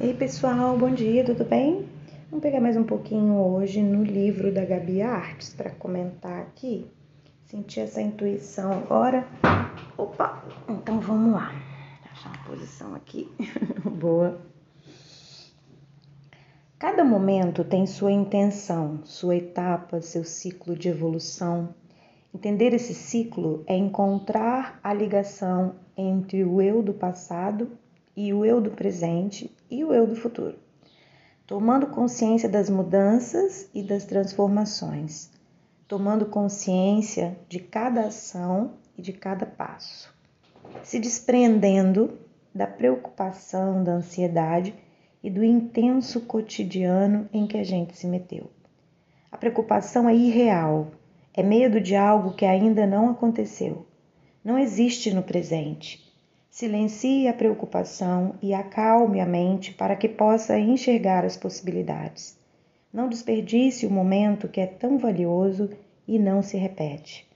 Ei 0.00 0.12
pessoal, 0.12 0.76
bom 0.76 0.90
dia, 0.90 1.24
tudo 1.24 1.44
bem? 1.44 1.88
Vamos 2.28 2.42
pegar 2.42 2.60
mais 2.60 2.76
um 2.76 2.82
pouquinho 2.82 3.34
hoje 3.36 3.80
no 3.80 4.02
livro 4.02 4.52
da 4.52 4.64
Gabi 4.64 5.00
Artes 5.00 5.54
para 5.54 5.70
comentar 5.70 6.42
aqui. 6.42 6.90
Senti 7.44 7.78
essa 7.78 8.02
intuição 8.02 8.72
agora. 8.72 9.24
Opa, 9.96 10.44
então 10.68 10.98
vamos 10.98 11.34
lá. 11.34 11.52
Achar 12.10 12.30
uma 12.30 12.44
posição 12.44 12.92
aqui 12.96 13.30
boa. 13.88 14.40
Cada 16.76 17.04
momento 17.04 17.62
tem 17.62 17.86
sua 17.86 18.10
intenção, 18.10 18.98
sua 19.04 19.36
etapa, 19.36 20.00
seu 20.00 20.24
ciclo 20.24 20.74
de 20.74 20.88
evolução. 20.88 21.72
Entender 22.34 22.74
esse 22.74 22.94
ciclo 22.94 23.62
é 23.64 23.76
encontrar 23.76 24.80
a 24.82 24.92
ligação 24.92 25.76
entre 25.96 26.44
o 26.44 26.60
eu 26.60 26.82
do 26.82 26.92
passado 26.92 27.70
e 28.16 28.34
o 28.34 28.44
eu 28.44 28.60
do 28.60 28.72
presente 28.72 29.53
e 29.74 29.84
o 29.84 29.92
eu 29.92 30.06
do 30.06 30.14
futuro, 30.14 30.56
tomando 31.44 31.88
consciência 31.88 32.48
das 32.48 32.70
mudanças 32.70 33.68
e 33.74 33.82
das 33.82 34.04
transformações, 34.04 35.32
tomando 35.88 36.26
consciência 36.26 37.36
de 37.48 37.58
cada 37.58 38.02
ação 38.02 38.74
e 38.96 39.02
de 39.02 39.12
cada 39.12 39.44
passo, 39.44 40.14
se 40.84 41.00
desprendendo 41.00 42.16
da 42.54 42.68
preocupação, 42.68 43.82
da 43.82 43.94
ansiedade 43.94 44.72
e 45.20 45.28
do 45.28 45.42
intenso 45.42 46.20
cotidiano 46.20 47.28
em 47.32 47.44
que 47.44 47.58
a 47.58 47.64
gente 47.64 47.96
se 47.98 48.06
meteu. 48.06 48.48
A 49.32 49.36
preocupação 49.36 50.08
é 50.08 50.14
irreal, 50.14 50.92
é 51.34 51.42
medo 51.42 51.80
de 51.80 51.96
algo 51.96 52.34
que 52.34 52.44
ainda 52.44 52.86
não 52.86 53.10
aconteceu, 53.10 53.84
não 54.44 54.56
existe 54.56 55.12
no 55.12 55.24
presente 55.24 56.03
Silencie 56.54 57.26
a 57.26 57.32
preocupação 57.32 58.36
e 58.40 58.54
acalme 58.54 59.20
a 59.20 59.26
mente 59.26 59.74
para 59.74 59.96
que 59.96 60.08
possa 60.08 60.56
enxergar 60.56 61.24
as 61.24 61.36
possibilidades. 61.36 62.38
Não 62.92 63.08
desperdice 63.08 63.84
o 63.84 63.90
momento 63.90 64.46
que 64.46 64.60
é 64.60 64.66
tão 64.66 64.96
valioso 64.96 65.68
e 66.06 66.16
não 66.16 66.42
se 66.42 66.56
repete. 66.56 67.28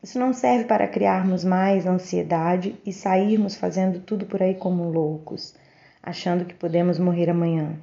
Isso 0.00 0.16
não 0.16 0.32
serve 0.32 0.62
para 0.62 0.86
criarmos 0.86 1.42
mais 1.42 1.88
ansiedade 1.88 2.76
e 2.86 2.92
sairmos 2.92 3.56
fazendo 3.56 3.98
tudo 3.98 4.26
por 4.26 4.40
aí 4.40 4.54
como 4.54 4.92
loucos, 4.92 5.52
achando 6.00 6.44
que 6.44 6.54
podemos 6.54 7.00
morrer 7.00 7.28
amanhã. 7.28 7.76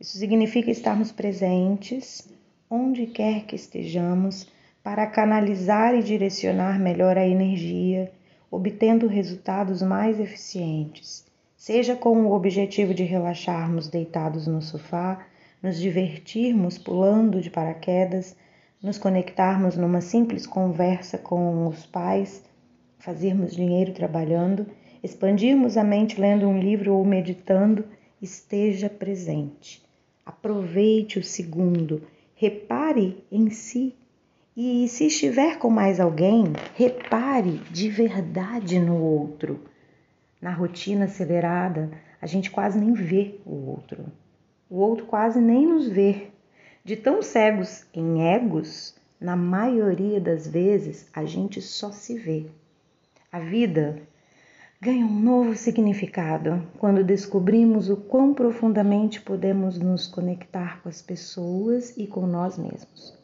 Isso 0.00 0.16
significa 0.16 0.70
estarmos 0.70 1.12
presentes 1.12 2.26
onde 2.70 3.04
quer 3.08 3.44
que 3.44 3.56
estejamos 3.56 4.48
para 4.82 5.06
canalizar 5.06 5.94
e 5.94 6.02
direcionar 6.02 6.80
melhor 6.80 7.18
a 7.18 7.28
energia 7.28 8.10
obtendo 8.52 9.06
resultados 9.06 9.80
mais 9.80 10.20
eficientes, 10.20 11.24
seja 11.56 11.96
com 11.96 12.26
o 12.26 12.32
objetivo 12.34 12.92
de 12.92 13.02
relaxarmos 13.02 13.88
deitados 13.88 14.46
no 14.46 14.60
sofá, 14.60 15.24
nos 15.62 15.78
divertirmos 15.80 16.76
pulando 16.76 17.40
de 17.40 17.48
paraquedas, 17.48 18.36
nos 18.82 18.98
conectarmos 18.98 19.78
numa 19.78 20.02
simples 20.02 20.46
conversa 20.46 21.16
com 21.16 21.66
os 21.66 21.86
pais, 21.86 22.44
fazermos 22.98 23.56
dinheiro 23.56 23.94
trabalhando, 23.94 24.66
expandirmos 25.02 25.78
a 25.78 25.82
mente 25.82 26.20
lendo 26.20 26.46
um 26.46 26.60
livro 26.60 26.94
ou 26.94 27.06
meditando, 27.06 27.86
esteja 28.20 28.90
presente. 28.90 29.82
Aproveite 30.26 31.18
o 31.18 31.24
segundo, 31.24 32.02
repare 32.34 33.24
em 33.32 33.48
si 33.48 33.96
e 34.54 34.86
se 34.86 35.06
estiver 35.06 35.58
com 35.58 35.70
mais 35.70 35.98
alguém, 35.98 36.44
repare 36.74 37.62
de 37.70 37.88
verdade 37.88 38.78
no 38.78 39.00
outro. 39.00 39.60
Na 40.40 40.52
rotina 40.52 41.06
acelerada, 41.06 41.90
a 42.20 42.26
gente 42.26 42.50
quase 42.50 42.78
nem 42.78 42.92
vê 42.92 43.40
o 43.46 43.70
outro. 43.70 44.04
O 44.68 44.76
outro 44.76 45.06
quase 45.06 45.40
nem 45.40 45.66
nos 45.66 45.88
vê. 45.88 46.28
De 46.84 46.96
tão 46.96 47.22
cegos 47.22 47.86
em 47.94 48.28
egos, 48.28 48.94
na 49.18 49.36
maioria 49.36 50.20
das 50.20 50.46
vezes 50.46 51.08
a 51.14 51.24
gente 51.24 51.62
só 51.62 51.90
se 51.90 52.18
vê. 52.18 52.44
A 53.30 53.40
vida 53.40 54.02
ganha 54.78 55.06
um 55.06 55.18
novo 55.18 55.54
significado 55.54 56.62
quando 56.78 57.02
descobrimos 57.02 57.88
o 57.88 57.96
quão 57.96 58.34
profundamente 58.34 59.18
podemos 59.22 59.78
nos 59.78 60.06
conectar 60.06 60.82
com 60.82 60.90
as 60.90 61.00
pessoas 61.00 61.96
e 61.96 62.06
com 62.06 62.26
nós 62.26 62.58
mesmos. 62.58 63.21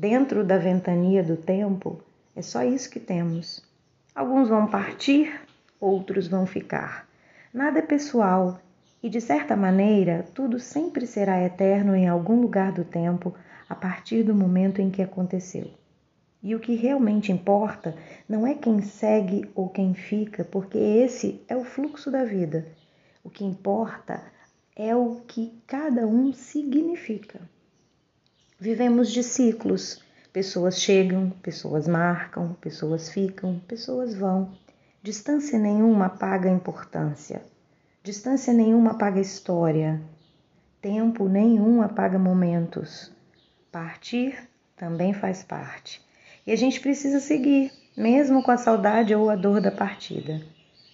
Dentro 0.00 0.44
da 0.44 0.56
ventania 0.56 1.24
do 1.24 1.36
tempo, 1.36 2.00
é 2.36 2.40
só 2.40 2.62
isso 2.62 2.88
que 2.88 3.00
temos. 3.00 3.64
Alguns 4.14 4.48
vão 4.48 4.68
partir, 4.68 5.40
outros 5.80 6.28
vão 6.28 6.46
ficar. 6.46 7.08
Nada 7.52 7.80
é 7.80 7.82
pessoal 7.82 8.60
e, 9.02 9.10
de 9.10 9.20
certa 9.20 9.56
maneira, 9.56 10.24
tudo 10.32 10.60
sempre 10.60 11.04
será 11.04 11.42
eterno 11.42 11.96
em 11.96 12.06
algum 12.06 12.40
lugar 12.40 12.70
do 12.70 12.84
tempo 12.84 13.34
a 13.68 13.74
partir 13.74 14.22
do 14.22 14.32
momento 14.36 14.80
em 14.80 14.88
que 14.88 15.02
aconteceu. 15.02 15.68
E 16.40 16.54
o 16.54 16.60
que 16.60 16.76
realmente 16.76 17.32
importa 17.32 17.92
não 18.28 18.46
é 18.46 18.54
quem 18.54 18.80
segue 18.80 19.50
ou 19.52 19.68
quem 19.68 19.94
fica, 19.94 20.44
porque 20.44 20.78
esse 20.78 21.42
é 21.48 21.56
o 21.56 21.64
fluxo 21.64 22.08
da 22.08 22.22
vida. 22.22 22.68
O 23.24 23.28
que 23.28 23.44
importa 23.44 24.22
é 24.76 24.94
o 24.94 25.22
que 25.26 25.60
cada 25.66 26.06
um 26.06 26.32
significa. 26.32 27.40
Vivemos 28.60 29.12
de 29.12 29.22
ciclos. 29.22 30.02
Pessoas 30.32 30.80
chegam, 30.80 31.30
pessoas 31.30 31.86
marcam, 31.86 32.54
pessoas 32.54 33.08
ficam, 33.08 33.60
pessoas 33.60 34.16
vão. 34.16 34.52
Distância 35.00 35.56
nenhuma 35.56 36.06
apaga 36.06 36.50
importância. 36.50 37.40
Distância 38.02 38.52
nenhuma 38.52 38.90
apaga 38.90 39.20
história. 39.20 40.02
Tempo 40.82 41.28
nenhum 41.28 41.82
apaga 41.82 42.18
momentos. 42.18 43.12
Partir 43.70 44.36
também 44.76 45.14
faz 45.14 45.44
parte. 45.44 46.04
E 46.44 46.50
a 46.50 46.56
gente 46.56 46.80
precisa 46.80 47.20
seguir, 47.20 47.70
mesmo 47.96 48.42
com 48.42 48.50
a 48.50 48.56
saudade 48.56 49.14
ou 49.14 49.30
a 49.30 49.36
dor 49.36 49.60
da 49.60 49.70
partida. 49.70 50.42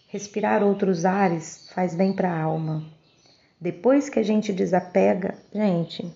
Respirar 0.08 0.62
outros 0.62 1.06
ares 1.06 1.70
faz 1.74 1.94
bem 1.94 2.12
para 2.12 2.30
a 2.30 2.42
alma. 2.42 2.84
Depois 3.58 4.10
que 4.10 4.18
a 4.18 4.22
gente 4.22 4.52
desapega, 4.52 5.38
gente, 5.50 6.14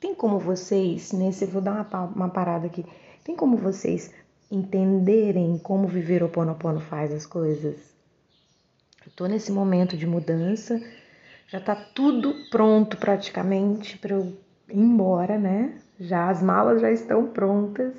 tem 0.00 0.14
como 0.14 0.38
vocês, 0.38 1.12
nesse, 1.12 1.44
vou 1.44 1.60
dar 1.60 1.86
uma, 1.86 2.04
uma 2.04 2.28
parada 2.30 2.66
aqui, 2.66 2.84
tem 3.22 3.36
como 3.36 3.56
vocês 3.56 4.10
entenderem 4.50 5.58
como 5.58 5.86
viver 5.86 6.22
o 6.22 6.28
Ponopono 6.28 6.80
faz 6.80 7.12
as 7.12 7.26
coisas? 7.26 7.76
Eu 9.06 9.12
tô 9.14 9.26
nesse 9.26 9.52
momento 9.52 9.96
de 9.96 10.06
mudança, 10.06 10.80
já 11.46 11.60
tá 11.60 11.76
tudo 11.76 12.34
pronto 12.50 12.96
praticamente 12.96 13.98
para 13.98 14.14
eu 14.14 14.36
ir 14.68 14.78
embora, 14.78 15.38
né? 15.38 15.80
Já 15.98 16.30
as 16.30 16.42
malas 16.42 16.80
já 16.80 16.90
estão 16.90 17.26
prontas 17.28 17.94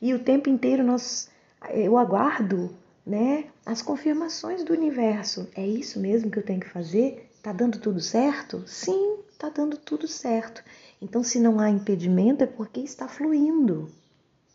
e 0.00 0.14
o 0.14 0.18
tempo 0.18 0.48
inteiro 0.48 0.82
nós 0.82 1.30
eu 1.70 1.96
aguardo, 1.96 2.74
né, 3.06 3.46
as 3.64 3.82
confirmações 3.82 4.64
do 4.64 4.72
universo. 4.72 5.48
É 5.54 5.66
isso 5.66 6.00
mesmo 6.00 6.30
que 6.30 6.38
eu 6.38 6.44
tenho 6.44 6.60
que 6.60 6.68
fazer? 6.68 7.30
Tá 7.42 7.52
dando 7.52 7.78
tudo 7.78 8.00
certo? 8.00 8.64
Sim, 8.66 9.18
tá 9.38 9.48
dando 9.48 9.76
tudo 9.76 10.08
certo. 10.08 10.62
Então, 11.02 11.24
se 11.24 11.40
não 11.40 11.58
há 11.58 11.68
impedimento, 11.68 12.44
é 12.44 12.46
porque 12.46 12.78
está 12.78 13.08
fluindo. 13.08 13.90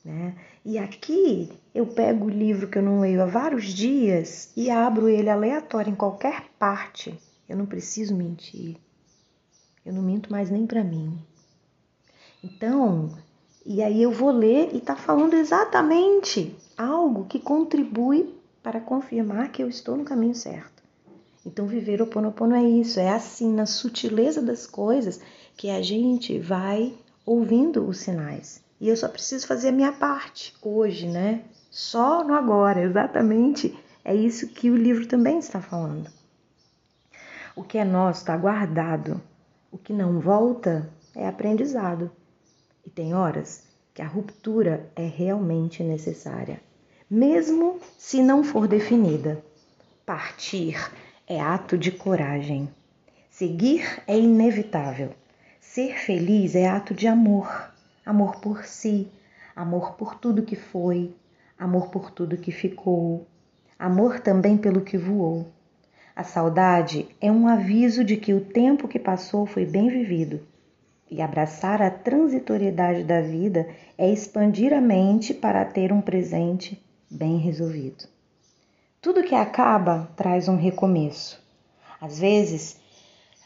Né? 0.06 0.34
E 0.64 0.78
aqui 0.78 1.52
eu 1.76 1.86
pego 1.86 2.28
o 2.28 2.30
livro 2.30 2.70
que 2.70 2.78
eu 2.78 2.82
não 2.82 3.02
leio 3.02 3.22
há 3.22 3.26
vários 3.26 3.66
dias 3.66 4.50
e 4.56 4.70
abro 4.70 5.10
ele 5.10 5.30
aleatório 5.30 5.92
em 5.92 5.96
qualquer 5.96 6.46
parte. 6.58 7.20
Eu 7.50 7.58
não 7.58 7.66
preciso 7.66 8.16
mentir. 8.16 8.78
Eu 9.86 9.92
não 9.92 10.02
minto 10.02 10.32
mais 10.32 10.50
nem 10.50 10.66
para 10.66 10.86
mim. 10.86 11.20
Então, 12.42 13.14
e 13.66 13.84
aí 13.84 14.02
eu 14.02 14.12
vou 14.12 14.32
ler 14.32 14.70
e 14.74 14.78
está 14.78 14.96
falando 14.96 15.34
exatamente 15.34 16.56
algo 16.78 17.26
que 17.26 17.40
contribui 17.42 18.34
para 18.64 18.80
confirmar 18.80 19.52
que 19.52 19.62
eu 19.62 19.68
estou 19.68 19.98
no 19.98 20.06
caminho 20.06 20.36
certo. 20.36 20.82
Então, 21.46 21.68
viver 21.68 22.02
o 22.02 22.08
Ponopono 22.08 22.56
é 22.56 22.64
isso, 22.64 23.00
é 23.02 23.10
assim, 23.10 23.54
na 23.54 23.66
sutileza 23.66 24.42
das 24.42 24.66
coisas, 24.66 25.20
que 25.58 25.72
a 25.72 25.82
gente 25.82 26.38
vai 26.38 26.94
ouvindo 27.26 27.86
os 27.88 27.98
sinais. 27.98 28.64
E 28.80 28.88
eu 28.88 28.96
só 28.96 29.10
preciso 29.10 29.48
fazer 29.48 29.70
a 29.70 29.72
minha 29.72 29.92
parte 29.92 30.54
hoje, 30.62 31.08
né? 31.08 31.42
Só 31.72 32.24
no 32.24 32.36
agora, 32.36 32.84
exatamente. 32.84 33.76
É 34.06 34.14
isso 34.14 34.50
que 34.50 34.70
o 34.70 34.78
livro 34.78 35.08
também 35.08 35.40
está 35.40 35.60
falando. 35.60 36.12
O 37.56 37.64
que 37.64 37.80
é 37.80 37.84
nosso 37.84 38.20
está 38.20 38.38
guardado. 38.38 39.20
O 39.72 39.80
que 39.80 39.92
não 39.92 40.20
volta 40.20 40.88
é 41.16 41.28
aprendizado. 41.28 42.12
E 42.86 42.90
tem 42.92 43.16
horas 43.16 43.64
que 43.96 44.02
a 44.04 44.08
ruptura 44.08 44.88
é 44.96 45.08
realmente 45.08 45.84
necessária, 45.84 46.62
mesmo 47.10 47.80
se 47.98 48.22
não 48.22 48.44
for 48.44 48.68
definida. 48.68 49.44
Partir 50.06 50.78
é 51.26 51.42
ato 51.42 51.76
de 51.76 51.92
coragem. 51.92 52.70
Seguir 53.32 54.04
é 54.06 54.18
inevitável. 54.18 55.10
Ser 55.70 56.00
feliz 56.00 56.56
é 56.56 56.66
ato 56.68 56.94
de 56.94 57.08
amor, 57.08 57.72
amor 58.04 58.40
por 58.40 58.64
si, 58.64 59.12
amor 59.56 59.94
por 59.94 60.16
tudo 60.16 60.42
que 60.42 60.56
foi, 60.56 61.14
amor 61.60 61.90
por 61.90 62.10
tudo 62.10 62.38
que 62.38 62.52
ficou, 62.52 63.28
amor 63.78 64.20
também 64.22 64.58
pelo 64.58 64.82
que 64.82 64.98
voou. 64.98 65.46
A 66.16 66.24
saudade 66.24 67.08
é 67.22 67.32
um 67.32 67.48
aviso 67.48 68.04
de 68.04 68.16
que 68.18 68.34
o 68.34 68.42
tempo 68.42 68.88
que 68.88 68.98
passou 68.98 69.46
foi 69.46 69.66
bem 69.66 69.88
vivido. 69.88 70.40
E 71.12 71.22
abraçar 71.22 71.80
a 71.80 71.92
transitoriedade 71.92 73.04
da 73.04 73.22
vida 73.22 73.68
é 73.98 74.10
expandir 74.10 74.74
a 74.74 74.82
mente 74.82 75.32
para 75.32 75.64
ter 75.64 75.92
um 75.92 76.02
presente 76.02 76.82
bem 77.12 77.38
resolvido. 77.38 78.06
Tudo 79.00 79.22
que 79.22 79.36
acaba 79.36 80.10
traz 80.16 80.48
um 80.48 80.56
recomeço. 80.56 81.40
Às 82.02 82.18
vezes, 82.18 82.80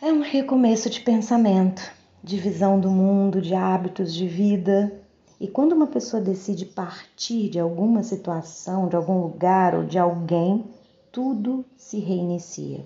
é 0.02 0.14
um 0.14 0.22
recomeço 0.22 0.90
de 0.90 1.02
pensamento, 1.02 2.01
de 2.24 2.38
visão 2.38 2.80
do 2.80 2.90
mundo, 2.90 3.42
de 3.42 3.56
hábitos 3.56 4.14
de 4.14 4.28
vida. 4.28 4.94
E 5.40 5.48
quando 5.48 5.74
uma 5.74 5.88
pessoa 5.88 6.22
decide 6.22 6.66
partir 6.66 7.50
de 7.50 7.60
alguma 7.60 8.04
situação, 8.04 8.88
de 8.88 8.96
algum 8.96 9.22
lugar 9.22 9.74
ou 9.74 9.84
de 9.84 9.98
alguém, 9.98 10.66
tudo 11.12 11.66
se 11.76 12.00
reinicia. 12.00 12.86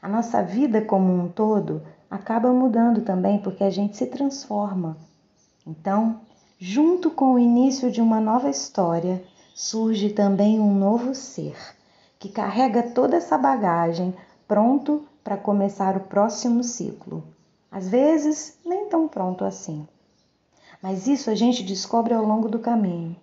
A 0.00 0.08
nossa 0.08 0.42
vida 0.42 0.80
como 0.80 1.12
um 1.12 1.28
todo 1.28 1.82
acaba 2.10 2.52
mudando 2.52 3.00
também 3.00 3.38
porque 3.38 3.64
a 3.64 3.70
gente 3.70 3.96
se 3.96 4.06
transforma. 4.06 4.96
Então, 5.66 6.20
junto 6.58 7.10
com 7.10 7.34
o 7.34 7.38
início 7.38 7.90
de 7.90 8.00
uma 8.00 8.20
nova 8.20 8.48
história, 8.48 9.24
surge 9.54 10.10
também 10.10 10.60
um 10.60 10.74
novo 10.74 11.14
ser 11.14 11.56
que 12.18 12.28
carrega 12.28 12.82
toda 12.82 13.16
essa 13.16 13.36
bagagem 13.36 14.14
pronto 14.46 15.04
para 15.22 15.36
começar 15.36 15.96
o 15.96 16.00
próximo 16.00 16.62
ciclo. 16.62 17.33
Às 17.74 17.88
vezes, 17.88 18.56
nem 18.64 18.88
tão 18.88 19.08
pronto 19.08 19.44
assim. 19.44 19.84
Mas 20.80 21.08
isso 21.08 21.28
a 21.28 21.34
gente 21.34 21.64
descobre 21.64 22.14
ao 22.14 22.24
longo 22.24 22.48
do 22.48 22.60
caminho. 22.60 23.16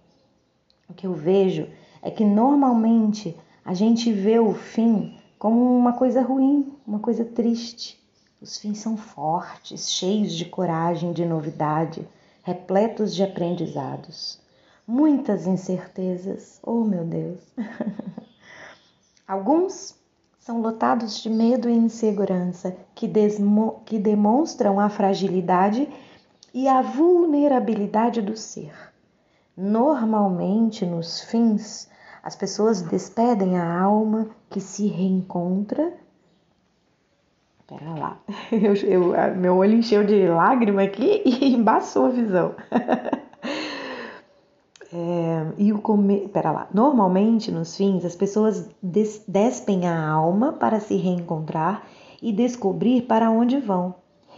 O 0.89 0.93
que 0.93 1.07
eu 1.07 1.13
vejo 1.13 1.69
é 2.01 2.11
que 2.11 2.25
normalmente 2.25 3.33
a 3.63 3.73
gente 3.73 4.11
vê 4.11 4.39
o 4.39 4.53
fim 4.53 5.17
como 5.39 5.73
uma 5.73 5.93
coisa 5.93 6.21
ruim, 6.21 6.75
uma 6.85 6.99
coisa 6.99 7.23
triste. 7.23 7.97
Os 8.41 8.57
fins 8.57 8.79
são 8.79 8.97
fortes, 8.97 9.89
cheios 9.89 10.33
de 10.33 10.43
coragem, 10.43 11.13
de 11.13 11.23
novidade, 11.23 12.05
repletos 12.43 13.15
de 13.15 13.23
aprendizados. 13.23 14.37
Muitas 14.85 15.47
incertezas, 15.47 16.59
oh 16.61 16.83
meu 16.83 17.05
Deus! 17.05 17.39
Alguns 19.25 19.95
são 20.41 20.59
lotados 20.59 21.21
de 21.21 21.29
medo 21.29 21.69
e 21.69 21.73
insegurança 21.73 22.75
que, 22.95 23.07
que 23.85 23.99
demonstram 23.99 24.79
a 24.79 24.89
fragilidade 24.89 25.87
e 26.51 26.67
a 26.67 26.81
vulnerabilidade 26.81 28.23
do 28.23 28.35
ser. 28.35 28.73
Normalmente, 29.55 30.83
nos 30.83 31.21
fins, 31.21 31.87
as 32.23 32.35
pessoas 32.35 32.81
despedem 32.81 33.59
a 33.59 33.81
alma 33.81 34.29
que 34.49 34.59
se 34.59 34.87
reencontra. 34.87 35.93
Pera 37.67 37.93
lá, 37.93 38.19
eu, 38.51 38.73
eu, 39.13 39.35
meu 39.37 39.57
olho 39.57 39.75
encheu 39.77 40.03
de 40.03 40.27
lágrima 40.27 40.81
aqui 40.81 41.21
e 41.23 41.53
embaçou 41.53 42.07
a 42.07 42.09
visão. 42.09 42.55
É, 44.93 45.53
e 45.57 45.71
o 45.71 45.79
comer. 45.79 46.29
Pera 46.29 46.51
lá. 46.51 46.67
Normalmente, 46.73 47.51
nos 47.51 47.75
fins, 47.75 48.03
as 48.03 48.15
pessoas 48.15 48.69
des 48.81 49.23
despem 49.27 49.87
a 49.87 50.09
alma 50.09 50.53
para 50.53 50.79
se 50.79 50.95
reencontrar 50.95 51.87
e 52.21 52.31
descobrir 52.31 53.03
para 53.03 53.31
onde 53.31 53.57
vão. 53.57 53.95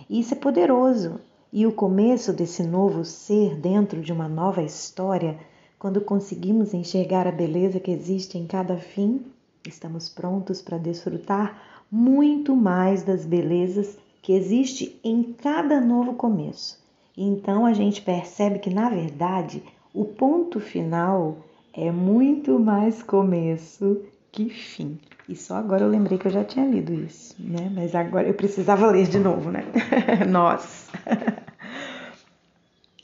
Isso 0.10 0.34
é 0.34 0.38
poderoso. 0.38 1.20
E 1.52 1.68
o 1.68 1.72
começo 1.72 2.34
desse 2.34 2.64
novo 2.64 3.04
ser 3.04 3.56
dentro 3.56 4.02
de 4.02 4.12
uma 4.12 4.28
nova 4.28 4.64
história, 4.64 5.38
quando 5.78 6.02
conseguimos 6.02 6.74
enxergar 6.74 7.28
a 7.28 7.32
beleza 7.32 7.80
que 7.80 7.92
existe 7.92 8.38
em 8.38 8.48
cada 8.48 8.78
fim, 8.78 9.26
estamos 9.68 10.10
prontos 10.10 10.62
para 10.62 10.78
desfrutar 10.78 11.62
muito 11.92 12.56
mais 12.56 13.04
das 13.04 13.24
belezas 13.26 13.98
que 14.22 14.34
existe 14.34 15.00
em 15.04 15.22
cada 15.34 15.80
novo 15.80 16.14
começo. 16.14 16.82
Então 17.16 17.66
a 17.66 17.74
gente 17.74 18.02
percebe 18.02 18.58
que, 18.58 18.72
na 18.72 18.90
verdade, 18.90 19.62
o 19.94 20.06
ponto 20.06 20.60
final 20.60 21.38
é 21.72 21.92
muito 21.92 22.60
mais 22.60 23.04
começo 23.04 24.02
que 24.32 24.50
fim. 24.50 24.98
E 25.30 25.36
só 25.36 25.56
agora 25.56 25.84
eu 25.84 25.90
lembrei 25.90 26.18
que 26.18 26.28
eu 26.28 26.32
já 26.32 26.44
tinha 26.44 26.66
lido 26.66 26.94
isso, 26.94 27.36
né? 27.40 27.72
Mas 27.74 27.94
agora 27.94 28.28
eu 28.28 28.34
precisava 28.34 28.88
ler 28.88 29.08
de 29.08 29.20
novo, 29.20 29.52
né? 29.52 29.64
Nós. 30.30 30.90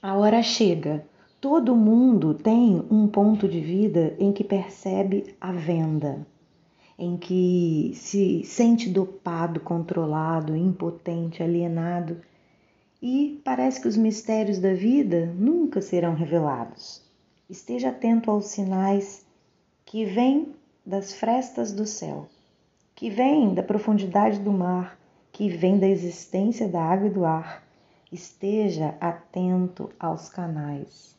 A 0.02 0.16
hora 0.16 0.42
chega. 0.42 1.06
Todo 1.40 1.76
mundo 1.76 2.34
tem 2.34 2.84
um 2.92 3.08
ponto 3.08 3.48
de 3.48 3.62
vida 3.62 4.14
em 4.20 4.34
que 4.34 4.44
percebe 4.44 5.36
a 5.40 5.54
venda, 5.54 6.28
em 6.98 7.16
que 7.16 7.94
se 7.96 8.44
sente 8.44 8.90
dopado, 8.90 9.62
controlado, 9.62 10.54
impotente, 10.54 11.42
alienado 11.42 12.18
e 13.02 13.42
parece 13.44 13.82
que 13.82 13.88
os 13.88 13.96
mistérios 13.96 14.60
da 14.60 14.74
vida 14.74 15.28
nunca 15.38 15.82
serão 15.82 16.14
revelados. 16.14 17.02
Esteja 17.50 17.90
atento 17.90 18.30
aos 18.30 18.46
sinais 18.46 19.26
que 19.86 20.06
vêm 20.06 20.54
das 20.86 21.14
frestas 21.14 21.72
do 21.72 21.86
céu, 21.86 22.28
que 22.96 23.10
vêm 23.10 23.54
da 23.54 23.64
profundidade 23.64 24.40
do 24.40 24.52
mar, 24.52 25.00
que 25.32 25.50
vêm 25.50 25.80
da 25.80 25.88
existência 25.88 26.68
da 26.68 26.82
água 26.82 27.08
e 27.08 27.12
do 27.12 27.26
ar. 27.26 27.64
Esteja 28.12 28.96
atento 29.00 29.90
aos 30.00 30.30
canais. 30.30 31.16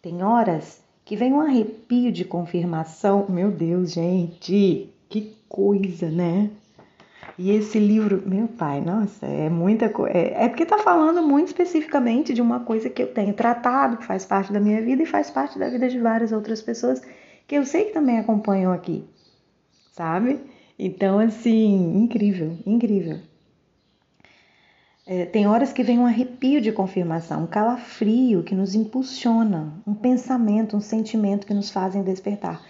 Tem 0.00 0.22
horas 0.22 0.80
que 1.04 1.16
vem 1.16 1.32
um 1.32 1.40
arrepio 1.40 2.10
de 2.10 2.24
confirmação. 2.24 3.26
Meu 3.28 3.50
Deus, 3.50 3.92
gente, 3.92 4.92
que 5.08 5.36
coisa, 5.48 6.10
né? 6.10 6.50
E 7.38 7.50
esse 7.50 7.78
livro, 7.78 8.22
meu 8.26 8.48
pai, 8.48 8.80
nossa, 8.80 9.26
é 9.26 9.50
muita 9.50 9.88
coisa. 9.88 10.16
É, 10.16 10.44
é, 10.44 10.48
porque 10.48 10.62
está 10.62 10.78
falando 10.78 11.22
muito 11.22 11.48
especificamente 11.48 12.32
de 12.32 12.40
uma 12.40 12.60
coisa 12.60 12.88
que 12.88 13.02
eu 13.02 13.12
tenho 13.12 13.34
tratado, 13.34 13.98
que 13.98 14.06
faz 14.06 14.24
parte 14.24 14.52
da 14.52 14.60
minha 14.60 14.80
vida 14.80 15.02
e 15.02 15.06
faz 15.06 15.30
parte 15.30 15.58
da 15.58 15.68
vida 15.68 15.88
de 15.88 15.98
várias 15.98 16.32
outras 16.32 16.62
pessoas 16.62 17.02
que 17.46 17.54
eu 17.54 17.64
sei 17.64 17.86
que 17.86 17.92
também 17.92 18.18
acompanham 18.18 18.72
aqui, 18.72 19.04
sabe? 19.92 20.40
Então, 20.78 21.18
assim, 21.18 21.96
incrível, 21.96 22.58
incrível. 22.66 23.18
É, 25.06 25.24
tem 25.24 25.46
horas 25.46 25.72
que 25.72 25.84
vem 25.84 25.98
um 25.98 26.06
arrepio 26.06 26.60
de 26.60 26.72
confirmação, 26.72 27.44
um 27.44 27.46
calafrio 27.46 28.42
que 28.42 28.54
nos 28.54 28.74
impulsiona, 28.74 29.72
um 29.86 29.94
pensamento, 29.94 30.76
um 30.76 30.80
sentimento 30.80 31.46
que 31.46 31.54
nos 31.54 31.70
fazem 31.70 32.02
despertar 32.02 32.60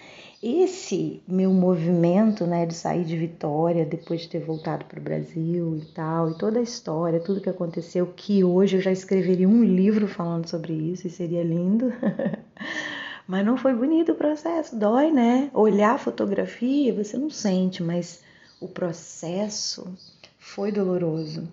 esse 0.49 1.21
meu 1.27 1.51
movimento, 1.53 2.47
né, 2.47 2.67
de 2.67 2.75
sair 2.75 3.05
de 3.05 3.17
Vitória 3.17 3.85
depois 3.85 4.21
de 4.21 4.29
ter 4.29 4.39
voltado 4.39 4.85
para 4.85 5.01
o 5.01 5.03
Brasil 5.03 5.77
e 5.77 5.85
tal, 5.87 6.31
e 6.31 6.39
toda 6.39 6.61
a 6.61 6.63
história, 6.63 7.19
tudo 7.19 7.41
que 7.41 7.51
aconteceu, 7.51 8.07
que 8.15 8.45
hoje 8.45 8.77
eu 8.77 8.81
já 8.81 8.93
escreveria 8.93 9.49
um 9.49 9.65
livro 9.65 10.07
falando 10.07 10.49
sobre 10.49 10.73
isso 10.73 11.07
e 11.07 11.11
seria 11.11 11.43
lindo. 11.43 11.93
mas 13.27 13.45
não 13.45 13.57
foi 13.57 13.75
bonito 13.75 14.13
o 14.13 14.17
processo, 14.17 14.77
dói, 14.77 15.11
né? 15.11 15.51
Olhar 15.53 15.95
a 15.95 15.99
fotografia 15.99 16.95
você 16.95 17.19
não 17.19 17.29
sente, 17.29 17.83
mas 17.83 18.23
o 18.61 18.69
processo 18.69 19.93
foi 20.39 20.71
doloroso. 20.71 21.49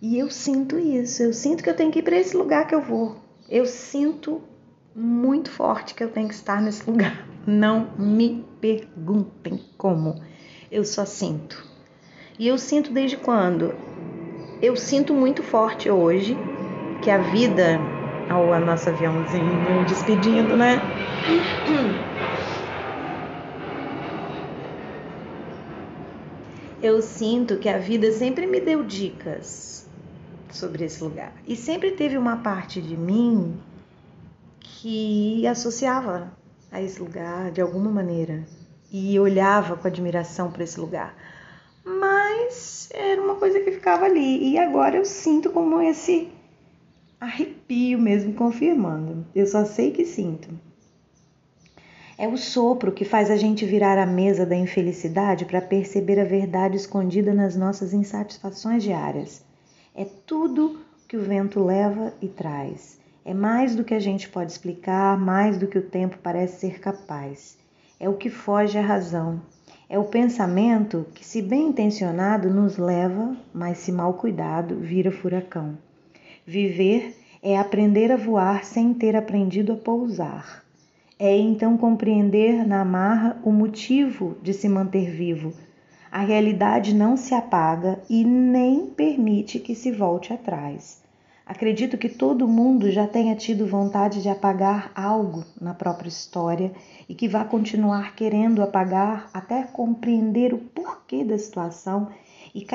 E 0.00 0.18
eu 0.18 0.30
sinto 0.30 0.78
isso, 0.78 1.22
eu 1.22 1.34
sinto 1.34 1.62
que 1.62 1.68
eu 1.68 1.76
tenho 1.76 1.90
que 1.90 1.98
ir 1.98 2.02
para 2.02 2.16
esse 2.16 2.36
lugar 2.36 2.66
que 2.66 2.74
eu 2.74 2.80
vou. 2.80 3.16
Eu 3.48 3.66
sinto 3.66 4.40
muito 4.98 5.50
forte 5.50 5.94
que 5.94 6.02
eu 6.02 6.10
tenho 6.10 6.28
que 6.28 6.34
estar 6.34 6.60
nesse 6.60 6.88
lugar. 6.90 7.26
Não 7.46 7.88
me 7.98 8.44
perguntem 8.60 9.60
como. 9.78 10.20
Eu 10.70 10.84
só 10.84 11.04
sinto. 11.04 11.64
E 12.38 12.46
eu 12.48 12.58
sinto 12.58 12.92
desde 12.92 13.16
quando? 13.16 13.72
Eu 14.60 14.76
sinto 14.76 15.14
muito 15.14 15.42
forte 15.42 15.88
hoje 15.90 16.36
que 17.00 17.10
a 17.10 17.18
vida. 17.18 17.80
Olha 18.30 18.62
o 18.62 18.66
nosso 18.66 18.88
aviãozinho 18.90 19.84
despedindo, 19.86 20.56
né? 20.56 20.82
Eu 26.80 27.02
sinto 27.02 27.56
que 27.58 27.68
a 27.68 27.78
vida 27.78 28.12
sempre 28.12 28.46
me 28.46 28.60
deu 28.60 28.84
dicas 28.84 29.84
sobre 30.52 30.84
esse 30.84 31.02
lugar. 31.02 31.32
E 31.46 31.56
sempre 31.56 31.90
teve 31.92 32.16
uma 32.16 32.36
parte 32.36 32.80
de 32.80 32.96
mim 32.96 33.58
que 34.80 35.44
associava 35.44 36.32
a 36.70 36.80
esse 36.80 37.00
lugar 37.00 37.50
de 37.50 37.60
alguma 37.60 37.90
maneira 37.90 38.46
e 38.92 39.18
olhava 39.18 39.76
com 39.76 39.88
admiração 39.88 40.52
para 40.52 40.62
esse 40.62 40.78
lugar. 40.78 41.16
Mas 41.84 42.88
era 42.92 43.20
uma 43.20 43.34
coisa 43.34 43.58
que 43.58 43.72
ficava 43.72 44.04
ali 44.04 44.52
e 44.52 44.56
agora 44.56 44.96
eu 44.96 45.04
sinto 45.04 45.50
como 45.50 45.80
esse 45.82 46.28
arrepio 47.20 47.98
mesmo 47.98 48.34
confirmando. 48.34 49.26
Eu 49.34 49.48
só 49.48 49.64
sei 49.64 49.90
que 49.90 50.04
sinto. 50.04 50.48
É 52.16 52.28
o 52.28 52.36
sopro 52.36 52.92
que 52.92 53.04
faz 53.04 53.32
a 53.32 53.36
gente 53.36 53.66
virar 53.66 53.98
a 53.98 54.06
mesa 54.06 54.46
da 54.46 54.54
infelicidade 54.54 55.44
para 55.44 55.60
perceber 55.60 56.20
a 56.20 56.24
verdade 56.24 56.76
escondida 56.76 57.34
nas 57.34 57.56
nossas 57.56 57.92
insatisfações 57.92 58.84
diárias. 58.84 59.44
É 59.92 60.04
tudo 60.04 60.78
que 61.08 61.16
o 61.16 61.22
vento 61.22 61.64
leva 61.64 62.14
e 62.22 62.28
traz. 62.28 62.98
É 63.28 63.34
mais 63.34 63.76
do 63.76 63.84
que 63.84 63.92
a 63.92 64.00
gente 64.00 64.26
pode 64.26 64.52
explicar, 64.52 65.20
mais 65.20 65.58
do 65.58 65.66
que 65.66 65.76
o 65.76 65.82
tempo 65.82 66.16
parece 66.22 66.60
ser 66.60 66.80
capaz. 66.80 67.58
É 68.00 68.08
o 68.08 68.14
que 68.14 68.30
foge 68.30 68.78
à 68.78 68.80
razão. 68.80 69.42
É 69.86 69.98
o 69.98 70.04
pensamento 70.04 71.04
que, 71.14 71.22
se 71.22 71.42
bem 71.42 71.68
intencionado, 71.68 72.48
nos 72.48 72.78
leva, 72.78 73.36
mas 73.52 73.76
se 73.76 73.92
mal 73.92 74.14
cuidado, 74.14 74.76
vira 74.76 75.12
furacão. 75.12 75.76
Viver 76.46 77.14
é 77.42 77.58
aprender 77.58 78.10
a 78.10 78.16
voar 78.16 78.64
sem 78.64 78.94
ter 78.94 79.14
aprendido 79.14 79.74
a 79.74 79.76
pousar. 79.76 80.64
É 81.18 81.36
então 81.36 81.76
compreender 81.76 82.66
na 82.66 82.80
amarra 82.80 83.38
o 83.44 83.52
motivo 83.52 84.38
de 84.42 84.54
se 84.54 84.70
manter 84.70 85.10
vivo. 85.10 85.52
A 86.10 86.20
realidade 86.20 86.94
não 86.94 87.14
se 87.14 87.34
apaga 87.34 88.00
e 88.08 88.24
nem 88.24 88.86
permite 88.86 89.58
que 89.58 89.74
se 89.74 89.92
volte 89.92 90.32
atrás. 90.32 91.06
Acredito 91.48 91.96
que 91.96 92.10
todo 92.10 92.46
mundo 92.46 92.90
já 92.90 93.06
tenha 93.06 93.34
tido 93.34 93.66
vontade 93.66 94.20
de 94.20 94.28
apagar 94.28 94.92
algo 94.94 95.46
na 95.58 95.72
própria 95.72 96.10
história 96.10 96.72
e 97.08 97.14
que 97.14 97.26
vá 97.26 97.42
continuar 97.42 98.14
querendo 98.14 98.62
apagar 98.62 99.30
até 99.32 99.62
compreender 99.62 100.52
o 100.52 100.58
porquê 100.58 101.24
da 101.24 101.38
situação 101.38 102.08
e 102.54 102.66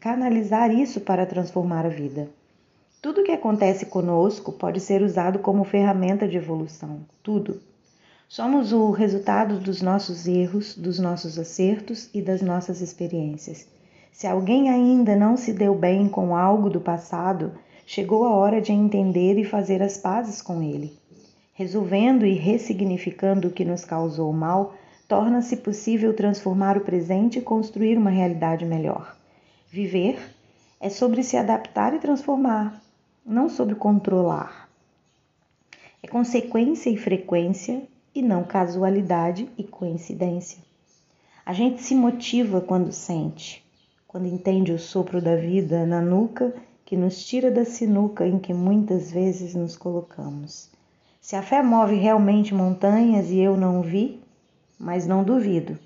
canalizar 0.00 0.70
isso 0.70 1.02
para 1.02 1.26
transformar 1.26 1.84
a 1.84 1.90
vida. 1.90 2.30
Tudo 3.02 3.22
que 3.22 3.30
acontece 3.30 3.84
conosco 3.84 4.52
pode 4.52 4.80
ser 4.80 5.02
usado 5.02 5.40
como 5.40 5.62
ferramenta 5.62 6.26
de 6.26 6.38
evolução. 6.38 7.00
Tudo. 7.22 7.60
Somos 8.26 8.72
o 8.72 8.90
resultado 8.90 9.60
dos 9.60 9.82
nossos 9.82 10.26
erros, 10.26 10.74
dos 10.74 10.98
nossos 10.98 11.38
acertos 11.38 12.08
e 12.14 12.22
das 12.22 12.40
nossas 12.40 12.80
experiências. 12.80 13.68
Se 14.10 14.26
alguém 14.26 14.70
ainda 14.70 15.14
não 15.14 15.36
se 15.36 15.52
deu 15.52 15.74
bem 15.74 16.08
com 16.08 16.34
algo 16.34 16.70
do 16.70 16.80
passado, 16.80 17.52
chegou 17.88 18.24
a 18.24 18.34
hora 18.34 18.60
de 18.60 18.70
entender 18.70 19.38
e 19.38 19.46
fazer 19.46 19.82
as 19.82 19.96
pazes 19.96 20.42
com 20.42 20.62
ele. 20.62 20.92
Resolvendo 21.54 22.26
e 22.26 22.34
ressignificando 22.34 23.48
o 23.48 23.50
que 23.50 23.64
nos 23.64 23.82
causou 23.82 24.30
mal, 24.30 24.74
torna-se 25.08 25.56
possível 25.56 26.12
transformar 26.12 26.76
o 26.76 26.82
presente 26.82 27.38
e 27.38 27.42
construir 27.42 27.96
uma 27.96 28.10
realidade 28.10 28.66
melhor. 28.66 29.16
Viver 29.70 30.18
é 30.78 30.90
sobre 30.90 31.22
se 31.22 31.38
adaptar 31.38 31.94
e 31.94 31.98
transformar, 31.98 32.78
não 33.24 33.48
sobre 33.48 33.74
controlar. 33.74 34.68
É 36.02 36.06
consequência 36.06 36.90
e 36.90 36.96
frequência 36.98 37.82
e 38.14 38.20
não 38.20 38.44
casualidade 38.44 39.48
e 39.56 39.64
coincidência. 39.64 40.58
A 41.44 41.54
gente 41.54 41.80
se 41.80 41.94
motiva 41.94 42.60
quando 42.60 42.92
sente, 42.92 43.64
quando 44.06 44.26
entende 44.26 44.72
o 44.72 44.78
sopro 44.78 45.22
da 45.22 45.36
vida 45.36 45.86
na 45.86 46.02
nuca 46.02 46.54
que 46.88 46.96
nos 46.96 47.22
tira 47.22 47.50
da 47.50 47.66
sinuca 47.66 48.26
em 48.26 48.38
que 48.38 48.54
muitas 48.54 49.12
vezes 49.12 49.54
nos 49.54 49.76
colocamos. 49.76 50.70
Se 51.20 51.36
a 51.36 51.42
fé 51.42 51.62
move 51.62 51.96
realmente 51.96 52.54
montanhas 52.54 53.30
e 53.30 53.38
eu 53.38 53.58
não 53.58 53.82
vi, 53.82 54.22
mas 54.80 55.06
não 55.06 55.22
duvido. 55.22 55.78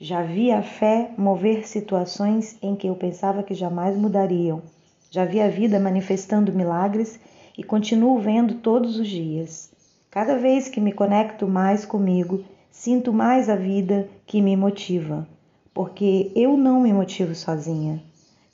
Já 0.00 0.24
vi 0.24 0.50
a 0.50 0.60
fé 0.60 1.12
mover 1.16 1.68
situações 1.68 2.58
em 2.60 2.74
que 2.74 2.88
eu 2.88 2.96
pensava 2.96 3.44
que 3.44 3.54
jamais 3.54 3.96
mudariam. 3.96 4.60
Já 5.08 5.24
vi 5.24 5.40
a 5.40 5.48
vida 5.48 5.78
manifestando 5.78 6.52
milagres 6.52 7.20
e 7.56 7.62
continuo 7.62 8.18
vendo 8.18 8.54
todos 8.54 8.98
os 8.98 9.06
dias. 9.06 9.70
Cada 10.10 10.36
vez 10.36 10.68
que 10.68 10.80
me 10.80 10.90
conecto 10.90 11.46
mais 11.46 11.84
comigo, 11.84 12.42
sinto 12.72 13.12
mais 13.12 13.48
a 13.48 13.54
vida 13.54 14.08
que 14.26 14.42
me 14.42 14.56
motiva, 14.56 15.28
porque 15.72 16.32
eu 16.34 16.56
não 16.56 16.80
me 16.80 16.92
motivo 16.92 17.36
sozinha. 17.36 18.07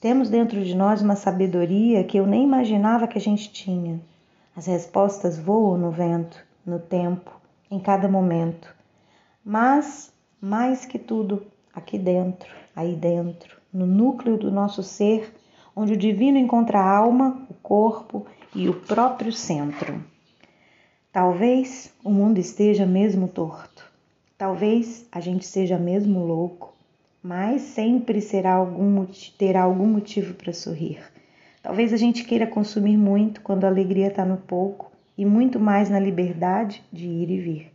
Temos 0.04 0.28
dentro 0.28 0.62
de 0.62 0.76
nós 0.76 1.00
uma 1.00 1.16
sabedoria 1.16 2.04
que 2.04 2.18
eu 2.18 2.26
nem 2.26 2.44
imaginava 2.44 3.08
que 3.08 3.16
a 3.16 3.20
gente 3.22 3.50
tinha. 3.50 3.98
As 4.54 4.66
respostas 4.66 5.38
voam 5.38 5.78
no 5.78 5.90
vento, 5.90 6.44
no 6.66 6.78
tempo, 6.78 7.30
em 7.70 7.80
cada 7.80 8.06
momento. 8.06 8.68
Mas, 9.42 10.12
mais 10.38 10.84
que 10.84 10.98
tudo, 10.98 11.46
aqui 11.72 11.96
dentro, 11.96 12.54
aí 12.76 12.94
dentro, 12.94 13.58
no 13.72 13.86
núcleo 13.86 14.36
do 14.36 14.50
nosso 14.50 14.82
ser, 14.82 15.34
onde 15.74 15.94
o 15.94 15.96
divino 15.96 16.36
encontra 16.36 16.80
a 16.80 16.96
alma, 16.98 17.42
o 17.48 17.54
corpo 17.54 18.26
e 18.54 18.68
o 18.68 18.74
próprio 18.74 19.32
centro. 19.32 20.04
Talvez 21.10 21.94
o 22.04 22.10
mundo 22.10 22.36
esteja 22.36 22.84
mesmo 22.84 23.26
torto. 23.26 23.90
Talvez 24.36 25.08
a 25.10 25.18
gente 25.18 25.46
seja 25.46 25.78
mesmo 25.78 26.26
louco 26.26 26.73
mas 27.26 27.62
sempre 27.62 28.20
será 28.20 28.52
algum, 28.52 29.06
terá 29.38 29.62
algum 29.62 29.86
motivo 29.86 30.34
para 30.34 30.52
sorrir. 30.52 30.98
Talvez 31.62 31.90
a 31.94 31.96
gente 31.96 32.22
queira 32.22 32.46
consumir 32.46 32.98
muito 32.98 33.40
quando 33.40 33.64
a 33.64 33.68
alegria 33.68 34.08
está 34.08 34.26
no 34.26 34.36
pouco 34.36 34.92
e 35.16 35.24
muito 35.24 35.58
mais 35.58 35.88
na 35.88 35.98
liberdade 35.98 36.84
de 36.92 37.06
ir 37.06 37.30
e 37.30 37.38
vir. 37.38 37.72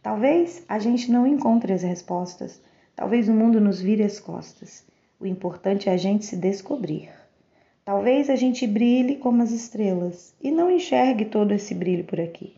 Talvez 0.00 0.64
a 0.68 0.78
gente 0.78 1.10
não 1.10 1.26
encontre 1.26 1.72
as 1.72 1.82
respostas, 1.82 2.62
talvez 2.94 3.28
o 3.28 3.32
mundo 3.32 3.60
nos 3.60 3.80
vire 3.80 4.04
as 4.04 4.20
costas. 4.20 4.86
O 5.18 5.26
importante 5.26 5.88
é 5.88 5.92
a 5.92 5.96
gente 5.96 6.24
se 6.24 6.36
descobrir. 6.36 7.08
Talvez 7.84 8.30
a 8.30 8.36
gente 8.36 8.64
brilhe 8.64 9.16
como 9.16 9.42
as 9.42 9.50
estrelas 9.50 10.32
e 10.40 10.52
não 10.52 10.70
enxergue 10.70 11.24
todo 11.24 11.50
esse 11.50 11.74
brilho 11.74 12.04
por 12.04 12.20
aqui. 12.20 12.54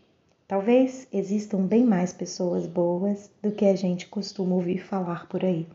Talvez 0.47 1.07
existam 1.11 1.65
bem 1.65 1.83
mais 1.83 2.13
pessoas 2.13 2.67
boas 2.67 3.27
do 3.41 3.51
que 3.51 3.65
a 3.65 3.75
gente 3.75 4.07
costuma 4.07 4.53
ouvir 4.53 4.83
falar 4.83 5.27
por 5.27 5.43
aí. 5.43 5.65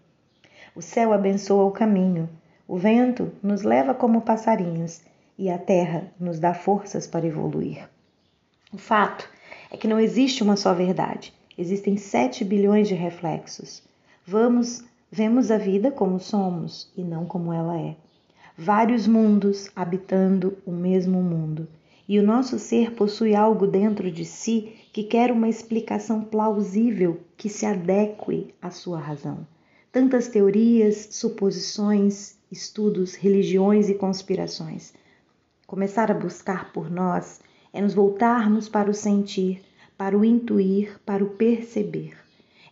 O 0.74 0.80
céu 0.80 1.12
abençoa 1.12 1.64
o 1.64 1.70
caminho, 1.70 2.30
o 2.66 2.78
vento 2.78 3.30
nos 3.42 3.62
leva 3.62 3.92
como 3.92 4.22
passarinhos 4.22 5.02
e 5.38 5.50
a 5.50 5.58
terra 5.58 6.10
nos 6.18 6.38
dá 6.38 6.54
forças 6.54 7.06
para 7.06 7.26
evoluir. 7.26 7.86
O 8.72 8.78
fato 8.78 9.28
é 9.70 9.76
que 9.76 9.86
não 9.86 10.00
existe 10.00 10.42
uma 10.42 10.56
só 10.56 10.72
verdade, 10.72 11.34
existem 11.58 11.98
sete 11.98 12.42
bilhões 12.42 12.88
de 12.88 12.94
reflexos. 12.94 13.82
Vamos, 14.26 14.82
vemos 15.10 15.50
a 15.50 15.58
vida 15.58 15.90
como 15.90 16.18
somos 16.18 16.90
e 16.96 17.02
não 17.02 17.26
como 17.26 17.52
ela 17.52 17.78
é. 17.78 17.94
Vários 18.56 19.06
mundos 19.06 19.70
habitando 19.76 20.56
o 20.64 20.72
mesmo 20.72 21.22
mundo. 21.22 21.68
E 22.08 22.18
o 22.18 22.22
nosso 22.22 22.58
ser 22.58 22.92
possui 22.92 23.34
algo 23.34 23.66
dentro 23.66 24.10
de 24.10 24.24
si 24.24 24.74
que 24.90 25.02
quer 25.04 25.30
uma 25.30 25.50
explicação 25.50 26.22
plausível 26.22 27.20
que 27.36 27.50
se 27.50 27.66
adeque 27.66 28.54
à 28.62 28.70
sua 28.70 28.98
razão 28.98 29.46
tantas 29.92 30.26
teorias, 30.26 31.08
suposições, 31.10 32.38
estudos, 32.50 33.14
religiões 33.14 33.90
e 33.90 33.94
conspirações. 33.94 34.94
Começar 35.66 36.10
a 36.10 36.14
buscar 36.14 36.72
por 36.72 36.90
nós 36.90 37.40
é 37.74 37.80
nos 37.82 37.92
voltarmos 37.92 38.70
para 38.70 38.90
o 38.90 38.94
sentir, 38.94 39.60
para 39.96 40.16
o 40.16 40.24
intuir, 40.24 40.98
para 41.04 41.22
o 41.22 41.28
perceber. 41.28 42.16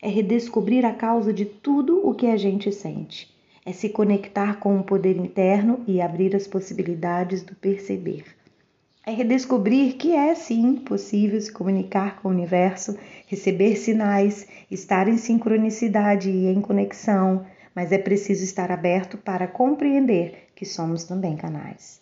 É 0.01 0.09
redescobrir 0.09 0.87
a 0.87 0.95
causa 0.95 1.31
de 1.31 1.45
tudo 1.45 2.01
o 2.09 2.15
que 2.15 2.27
a 2.27 2.39
gente 2.39 2.73
sente. 2.73 3.31
É 3.67 3.73
se 3.73 3.91
conectar 3.91 4.59
com 4.59 4.81
o 4.81 4.83
poder 4.83 5.19
interno 5.19 5.85
e 5.87 6.01
abrir 6.01 6.35
as 6.35 6.47
possibilidades 6.47 7.43
do 7.43 7.55
perceber 7.55 8.25
é 9.07 9.13
redescobrir 9.13 9.97
que 9.97 10.15
é 10.15 10.35
sim 10.35 10.77
possível 10.77 11.41
se 11.41 11.51
comunicar 11.51 12.21
com 12.21 12.29
o 12.29 12.31
universo, 12.31 12.97
receber 13.27 13.77
sinais, 13.77 14.47
estar 14.71 15.09
em 15.09 15.17
sincronicidade 15.17 16.31
e 16.31 16.47
em 16.47 16.61
conexão, 16.61 17.47
mas 17.75 17.93
é 17.93 17.99
preciso 17.99 18.45
estar 18.45 18.71
aberto 18.71 19.17
para 19.17 19.47
compreender 19.47 20.51
que 20.55 20.67
somos 20.67 21.05
também 21.05 21.37
canais. 21.37 22.01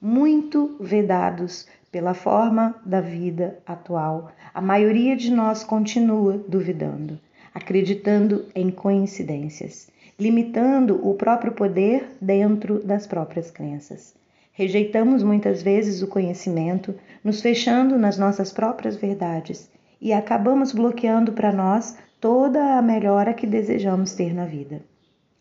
Muito 0.00 0.76
vedados 0.78 1.66
pela 1.90 2.12
forma 2.12 2.74
da 2.84 3.00
vida 3.00 3.58
atual, 3.66 4.30
a 4.52 4.60
maioria 4.60 5.16
de 5.16 5.30
nós 5.30 5.64
continua 5.64 6.36
duvidando, 6.46 7.18
acreditando 7.54 8.44
em 8.54 8.70
coincidências, 8.70 9.88
limitando 10.18 11.00
o 11.08 11.14
próprio 11.14 11.52
poder 11.52 12.10
dentro 12.20 12.84
das 12.84 13.06
próprias 13.06 13.50
crenças. 13.50 14.14
Rejeitamos 14.56 15.24
muitas 15.24 15.62
vezes 15.62 16.00
o 16.00 16.06
conhecimento, 16.06 16.94
nos 17.24 17.40
fechando 17.40 17.98
nas 17.98 18.16
nossas 18.16 18.52
próprias 18.52 18.94
verdades 18.94 19.68
e 20.00 20.12
acabamos 20.12 20.70
bloqueando 20.70 21.32
para 21.32 21.52
nós 21.52 21.98
toda 22.20 22.78
a 22.78 22.80
melhora 22.80 23.34
que 23.34 23.48
desejamos 23.48 24.14
ter 24.14 24.32
na 24.32 24.44
vida. 24.44 24.80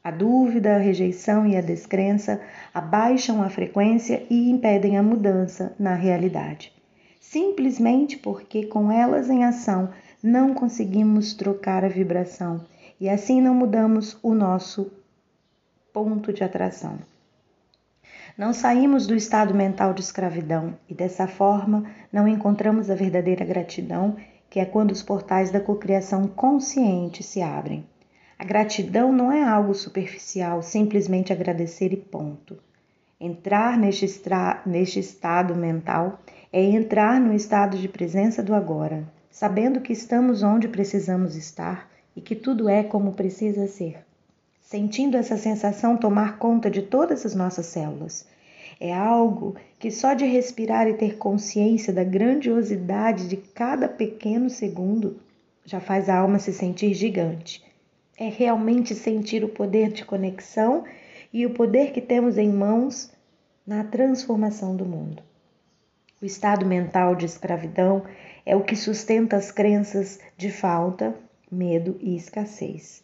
A 0.03 0.09
dúvida, 0.09 0.75
a 0.75 0.79
rejeição 0.79 1.45
e 1.45 1.55
a 1.55 1.61
descrença 1.61 2.41
abaixam 2.73 3.43
a 3.43 3.49
frequência 3.49 4.25
e 4.31 4.49
impedem 4.49 4.97
a 4.97 5.03
mudança 5.03 5.75
na 5.77 5.93
realidade. 5.93 6.73
Simplesmente 7.21 8.17
porque 8.17 8.65
com 8.65 8.91
elas 8.91 9.29
em 9.29 9.43
ação 9.43 9.91
não 10.23 10.55
conseguimos 10.55 11.35
trocar 11.35 11.85
a 11.85 11.87
vibração 11.87 12.65
e 12.99 13.07
assim 13.07 13.39
não 13.39 13.53
mudamos 13.53 14.17
o 14.23 14.33
nosso 14.33 14.91
ponto 15.93 16.33
de 16.33 16.43
atração. 16.43 17.12
Não 18.35 18.51
saímos 18.51 19.05
do 19.05 19.13
estado 19.13 19.53
mental 19.53 19.93
de 19.93 20.01
escravidão 20.01 20.75
e 20.89 20.93
dessa 20.95 21.27
forma 21.27 21.85
não 22.11 22.27
encontramos 22.27 22.89
a 22.89 22.95
verdadeira 22.95 23.45
gratidão, 23.45 24.15
que 24.49 24.59
é 24.59 24.65
quando 24.65 24.89
os 24.89 25.03
portais 25.03 25.51
da 25.51 25.59
cocriação 25.59 26.27
consciente 26.27 27.21
se 27.21 27.43
abrem. 27.43 27.85
A 28.39 28.43
gratidão 28.43 29.13
não 29.13 29.31
é 29.31 29.43
algo 29.43 29.75
superficial, 29.75 30.63
simplesmente 30.63 31.31
agradecer 31.31 31.93
e 31.93 31.97
ponto. 31.97 32.57
Entrar 33.21 33.77
neste, 33.77 34.07
neste 34.65 34.99
estado 34.99 35.55
mental 35.55 36.19
é 36.51 36.61
entrar 36.63 37.19
no 37.19 37.33
estado 37.33 37.77
de 37.77 37.87
presença 37.87 38.41
do 38.41 38.55
agora, 38.55 39.07
sabendo 39.29 39.79
que 39.79 39.93
estamos 39.93 40.41
onde 40.41 40.67
precisamos 40.67 41.35
estar 41.35 41.87
e 42.15 42.21
que 42.21 42.35
tudo 42.35 42.67
é 42.67 42.83
como 42.83 43.13
precisa 43.13 43.67
ser. 43.67 44.03
Sentindo 44.63 45.17
essa 45.17 45.37
sensação 45.37 45.97
tomar 45.97 46.39
conta 46.39 46.71
de 46.71 46.81
todas 46.81 47.25
as 47.25 47.35
nossas 47.35 47.67
células. 47.67 48.25
É 48.79 48.91
algo 48.93 49.55
que 49.77 49.91
só 49.91 50.13
de 50.13 50.25
respirar 50.25 50.87
e 50.87 50.95
ter 50.95 51.17
consciência 51.17 51.93
da 51.93 52.03
grandiosidade 52.03 53.27
de 53.27 53.37
cada 53.37 53.87
pequeno 53.87 54.49
segundo 54.49 55.19
já 55.65 55.79
faz 55.79 56.09
a 56.09 56.17
alma 56.17 56.39
se 56.39 56.51
sentir 56.51 56.93
gigante. 56.93 57.63
É 58.17 58.29
realmente 58.29 58.95
sentir 58.95 59.43
o 59.43 59.49
poder 59.49 59.91
de 59.91 60.05
conexão 60.05 60.85
e 61.31 61.45
o 61.45 61.51
poder 61.51 61.91
que 61.91 62.01
temos 62.01 62.37
em 62.37 62.49
mãos 62.49 63.11
na 63.67 63.83
transformação 63.83 64.75
do 64.75 64.85
mundo. 64.85 65.21
O 66.21 66.25
estado 66.25 66.65
mental 66.65 67.15
de 67.15 67.25
escravidão 67.25 68.03
é 68.45 68.55
o 68.55 68.63
que 68.63 68.75
sustenta 68.75 69.35
as 69.35 69.51
crenças 69.51 70.19
de 70.37 70.49
falta, 70.49 71.13
medo 71.51 71.97
e 71.99 72.15
escassez. 72.15 73.02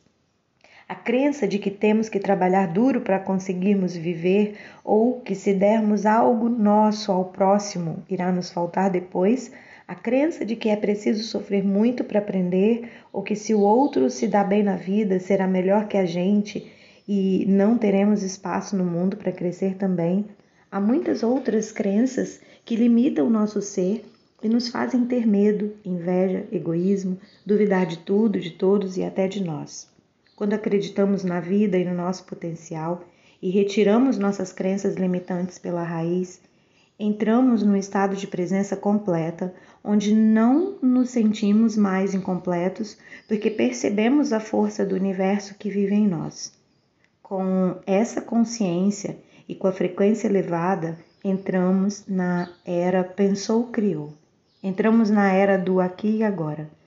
A 0.90 0.96
crença 0.96 1.48
de 1.48 1.60
que 1.60 1.70
temos 1.70 2.10
que 2.10 2.20
trabalhar 2.20 2.66
duro 2.66 3.02
para 3.02 3.20
conseguirmos 3.20 3.96
viver 3.96 4.56
ou 4.84 5.22
que 5.22 5.36
se 5.36 5.54
dermos 5.54 6.04
algo 6.04 6.50
nosso 6.50 7.12
ao 7.12 7.26
próximo 7.26 8.04
irá 8.10 8.32
nos 8.32 8.50
faltar 8.50 8.90
depois, 8.90 9.52
a 9.88 9.94
crença 9.94 10.44
de 10.44 10.56
que 10.56 10.68
é 10.68 10.76
preciso 10.76 11.24
sofrer 11.24 11.64
muito 11.64 12.04
para 12.04 12.18
aprender 12.18 12.90
ou 13.14 13.22
que 13.22 13.36
se 13.36 13.54
o 13.54 13.60
outro 13.60 14.10
se 14.10 14.28
dá 14.28 14.44
bem 14.44 14.64
na 14.64 14.78
vida 14.78 15.20
será 15.20 15.48
melhor 15.48 15.88
que 15.88 15.96
a 15.96 16.08
gente 16.08 16.72
e 17.08 17.46
não 17.48 17.78
teremos 17.78 18.24
espaço 18.24 18.76
no 18.76 18.84
mundo 18.84 19.16
para 19.16 19.32
crescer 19.32 19.76
também. 19.76 20.26
Há 20.72 20.80
muitas 20.82 21.22
outras 21.22 21.72
crenças 21.72 22.42
que 22.66 22.76
limitam 22.76 23.28
o 23.28 23.30
nosso 23.30 23.62
ser 23.62 24.04
e 24.42 24.50
nos 24.50 24.70
fazem 24.70 25.06
ter 25.06 25.28
medo, 25.28 25.72
inveja, 25.86 26.48
egoísmo, 26.52 27.20
duvidar 27.46 27.86
de 27.86 28.00
tudo, 28.00 28.40
de 28.40 28.50
todos 28.50 28.98
e 28.98 29.04
até 29.04 29.28
de 29.28 29.44
nós. 29.44 29.99
Quando 30.40 30.54
acreditamos 30.54 31.26
na 31.26 31.42
vida 31.42 31.78
e 31.78 31.84
no 31.84 31.94
nosso 31.94 32.24
potencial 32.24 33.04
e 33.42 33.50
retiramos 33.50 34.18
nossas 34.18 34.54
crenças 34.54 34.96
limitantes 34.96 35.60
pela 35.60 35.84
raiz, 35.84 36.40
entramos 36.98 37.62
num 37.62 37.76
estado 37.76 38.16
de 38.16 38.26
presença 38.26 38.78
completa, 38.78 39.54
onde 39.84 40.16
não 40.16 40.78
nos 40.82 41.10
sentimos 41.10 41.76
mais 41.76 42.14
incompletos, 42.14 42.98
porque 43.28 43.50
percebemos 43.50 44.32
a 44.32 44.40
força 44.40 44.86
do 44.86 44.96
universo 44.96 45.56
que 45.60 45.70
vive 45.70 45.96
em 45.96 46.08
nós. 46.08 46.54
Com 47.22 47.76
essa 47.86 48.22
consciência 48.22 49.18
e 49.46 49.54
com 49.54 49.68
a 49.68 49.74
frequência 49.74 50.30
elevada, 50.30 50.98
entramos 51.22 52.06
na 52.08 52.50
era 52.66 53.04
pensou-criou. 53.04 54.14
Entramos 54.64 55.10
na 55.10 55.34
era 55.34 55.58
do 55.58 55.82
aqui 55.82 56.20
e 56.20 56.24
agora. 56.24 56.79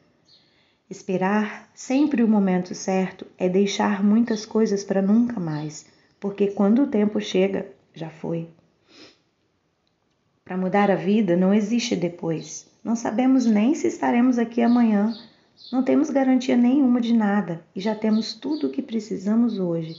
Esperar 0.92 1.70
sempre 1.75 2.22
o 2.22 2.28
momento 2.28 2.75
certo 2.75 3.26
é 3.38 3.49
deixar 3.49 4.04
muitas 4.04 4.44
coisas 4.44 4.84
para 4.84 5.00
nunca 5.00 5.40
mais, 5.40 5.87
porque 6.20 6.49
quando 6.49 6.82
o 6.82 6.87
tempo 6.87 7.18
chega, 7.18 7.66
já 7.94 8.11
foi. 8.11 8.50
Para 10.44 10.58
mudar 10.58 10.90
a 10.90 10.94
vida 10.94 11.34
não 11.34 11.54
existe 11.54 11.96
depois. 11.96 12.70
Não 12.84 12.94
sabemos 12.94 13.46
nem 13.46 13.75
se 13.75 13.87
estaremos 13.87 14.38
aqui 14.38 14.61
amanhã. 14.61 15.14
Não 15.72 15.82
temos 15.82 16.11
garantia 16.11 16.58
nenhuma 16.58 17.00
de 17.00 17.14
nada 17.14 17.64
e 17.75 17.80
já 17.80 17.94
temos 17.94 18.34
tudo 18.34 18.66
o 18.66 18.70
que 18.70 18.82
precisamos 18.82 19.58
hoje. 19.58 19.96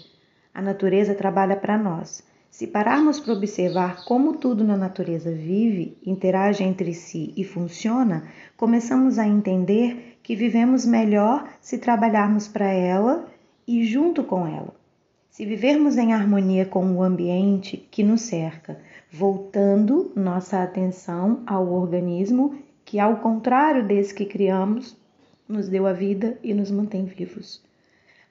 A 0.53 0.61
natureza 0.61 1.15
trabalha 1.15 1.55
para 1.55 1.75
nós. 1.75 2.23
Se 2.51 2.67
pararmos 2.67 3.19
para 3.19 3.33
observar 3.33 4.05
como 4.05 4.37
tudo 4.37 4.63
na 4.63 4.77
natureza 4.77 5.31
vive, 5.31 5.97
interage 6.05 6.63
entre 6.63 6.93
si 6.93 7.33
e 7.35 7.43
funciona, 7.43 8.27
começamos 8.55 9.17
a 9.17 9.27
entender 9.27 10.12
que 10.23 10.35
vivemos 10.35 10.85
melhor 10.85 11.47
se 11.61 11.77
trabalharmos 11.77 12.47
para 12.47 12.71
ela 12.71 13.27
e 13.67 13.83
junto 13.83 14.23
com 14.23 14.47
ela. 14.47 14.73
Se 15.29 15.45
vivermos 15.45 15.97
em 15.97 16.13
harmonia 16.13 16.65
com 16.65 16.95
o 16.95 17.03
ambiente 17.03 17.77
que 17.91 18.03
nos 18.03 18.21
cerca, 18.21 18.79
voltando 19.11 20.11
nossa 20.15 20.63
atenção 20.63 21.43
ao 21.45 21.71
organismo 21.71 22.55
que, 22.85 22.99
ao 22.99 23.17
contrário 23.17 23.85
desse 23.85 24.15
que 24.15 24.25
criamos, 24.25 24.97
nos 25.47 25.69
deu 25.69 25.85
a 25.85 25.93
vida 25.93 26.37
e 26.41 26.53
nos 26.53 26.71
mantém 26.71 27.05
vivos. 27.05 27.61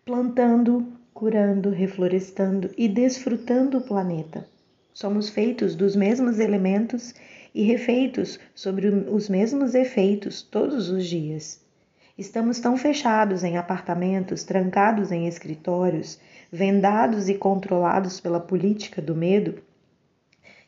Plantando 0.05 0.87
curando, 1.13 1.71
reflorestando 1.71 2.71
e 2.77 2.89
desfrutando 2.89 3.79
o 3.79 3.83
planeta. 3.83 4.45
Somos 4.93 5.29
feitos 5.29 5.75
dos 5.77 5.95
mesmos 5.95 6.39
elementos 6.39 7.15
e 7.55 7.63
refeitos 7.63 8.41
sobre 8.55 8.89
os 8.89 9.29
mesmos 9.29 9.75
efeitos 9.75 10.43
todos 10.43 10.91
os 10.91 11.07
dias. 11.07 11.62
Estamos 12.17 12.61
tão 12.61 12.77
fechados 12.77 13.43
em 13.43 13.57
apartamentos, 13.57 14.45
trancados 14.45 15.11
em 15.11 15.27
escritórios, 15.27 16.21
vendados 16.51 17.29
e 17.29 17.35
controlados 17.35 18.21
pela 18.21 18.39
política 18.39 19.01
do 19.01 19.15
medo, 19.15 19.63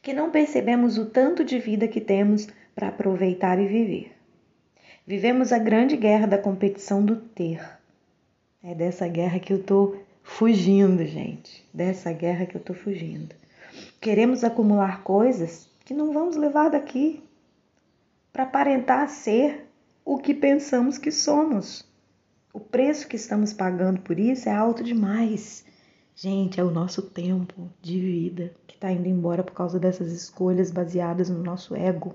que 0.01 0.15
não 0.15 0.31
percebemos 0.31 0.97
o 0.97 1.07
tanto 1.07 1.45
de 1.45 1.59
vida 1.59 1.87
que 1.87 2.01
temos 2.01 2.49
para 2.75 2.89
aproveitar 2.89 3.59
e 3.59 3.67
viver. 3.67 4.13
Vivemos 5.07 5.53
a 5.53 5.59
grande 5.59 5.97
guerra 5.97 6.27
da 6.27 6.39
competição 6.39 7.05
do 7.05 7.17
ter. 7.17 7.61
É 8.63 8.75
dessa 8.75 9.07
guerra 9.07 9.39
que 9.39 9.53
eu 9.53 9.59
estou 9.59 10.03
fugindo, 10.23 11.05
gente, 11.05 11.63
dessa 11.73 12.11
guerra 12.11 12.47
que 12.47 12.57
eu 12.57 12.61
tô 12.61 12.73
fugindo. 12.73 13.35
Queremos 14.01 14.43
acumular 14.43 15.03
coisas 15.03 15.69
que 15.85 15.93
não 15.93 16.13
vamos 16.13 16.37
levar 16.37 16.71
daqui 16.71 17.23
para 18.33 18.45
aparentar 18.45 19.09
ser 19.11 19.64
o 20.05 20.19
que 20.19 20.35
pensamos 20.35 20.99
que 20.99 21.11
somos. 21.11 21.85
O 22.53 22.61
preço 22.61 23.09
que 23.09 23.17
estamos 23.17 23.53
pagando 23.53 24.01
por 24.01 24.19
isso 24.19 24.49
é 24.49 24.53
alto 24.53 24.85
demais. 24.85 25.65
Gente, 26.15 26.61
é 26.61 26.65
o 26.65 26.71
nosso 26.71 27.03
tempo 27.03 27.69
de 27.81 27.99
vida 27.99 28.55
que 28.67 28.77
está 28.77 28.93
indo 28.93 29.09
embora 29.09 29.43
por 29.43 29.55
causa 29.55 29.79
dessas 29.79 30.13
escolhas 30.13 30.71
baseadas 30.71 31.29
no 31.29 31.43
nosso 31.43 31.75
ego. 31.75 32.15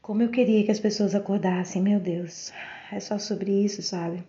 Como 0.00 0.22
eu 0.22 0.30
queria 0.30 0.64
que 0.64 0.70
as 0.70 0.78
pessoas 0.78 1.14
acordassem, 1.14 1.82
meu 1.82 1.98
Deus. 1.98 2.52
É 2.92 3.00
só 3.00 3.18
sobre 3.18 3.50
isso, 3.64 3.82
sabe? 3.82 4.22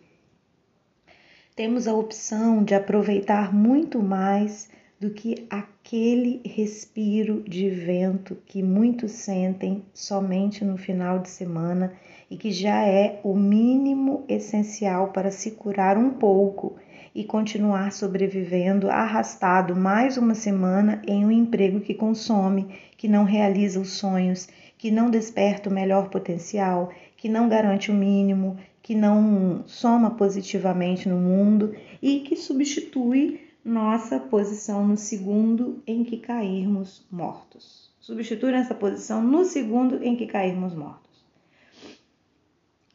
temos 1.56 1.88
a 1.88 1.94
opção 1.94 2.64
de 2.64 2.76
aproveitar 2.76 3.54
muito 3.54 4.04
mais 4.04 4.70
do 5.00 5.10
que 5.10 5.46
aquele 5.50 6.42
respiro 6.46 7.44
de 7.44 7.70
vento 7.70 8.38
que 8.46 8.64
muitos 8.64 9.12
sentem 9.12 9.84
somente 9.94 10.64
no 10.64 10.78
final 10.78 11.20
de 11.20 11.30
semana 11.30 11.94
e 12.32 12.38
que 12.38 12.52
já 12.52 12.86
é 12.86 13.20
o 13.24 13.36
mínimo 13.36 14.24
essencial 14.28 15.10
para 15.10 15.32
se 15.32 15.52
curar 15.52 15.98
um 15.98 16.12
pouco 16.12 16.78
e 17.14 17.24
continuar 17.24 17.92
sobrevivendo 17.92 18.90
arrastado 18.90 19.76
mais 19.76 20.18
uma 20.18 20.34
semana 20.34 21.02
em 21.06 21.26
um 21.26 21.32
emprego 21.32 21.80
que 21.80 21.94
consome, 21.94 22.68
que 22.98 23.08
não 23.08 23.24
realiza 23.24 23.80
os 23.80 23.92
sonhos, 23.92 24.48
que 24.78 24.92
não 24.92 25.10
desperta 25.10 25.70
o 25.70 25.74
melhor 25.74 26.10
potencial, 26.10 26.90
que 27.18 27.30
não 27.30 27.48
garante 27.50 27.92
o 27.92 27.94
mínimo, 27.94 28.58
que 28.82 28.96
não 28.96 29.64
soma 29.66 30.12
positivamente 30.12 31.10
no 31.10 31.18
mundo 31.18 31.74
e 32.02 32.20
que 32.20 32.36
substitui 32.36 33.45
nossa 33.66 34.20
posição 34.20 34.88
no 34.88 34.96
segundo 34.96 35.82
em 35.88 36.04
que 36.04 36.18
cairmos 36.18 37.04
mortos. 37.10 37.92
Substitui 38.00 38.54
essa 38.54 38.76
posição 38.76 39.24
no 39.24 39.44
segundo 39.44 40.04
em 40.04 40.16
que 40.16 40.28
cairmos 40.28 40.76
mortos. 40.76 41.26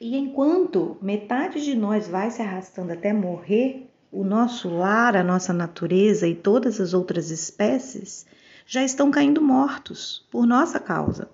E 0.00 0.16
enquanto 0.16 0.96
metade 1.02 1.64
de 1.64 1.74
nós 1.74 2.06
vai 2.06 2.30
se 2.30 2.40
arrastando 2.40 2.92
até 2.92 3.12
morrer, 3.12 3.90
o 4.12 4.22
nosso 4.22 4.68
lar, 4.68 5.16
a 5.16 5.24
nossa 5.24 5.52
natureza 5.52 6.28
e 6.28 6.36
todas 6.36 6.80
as 6.80 6.94
outras 6.94 7.30
espécies 7.30 8.24
já 8.64 8.84
estão 8.84 9.10
caindo 9.10 9.42
mortos 9.42 10.24
por 10.30 10.46
nossa 10.46 10.78
causa 10.78 11.28